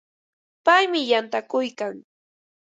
[0.65, 1.95] Paymi yantakuykan.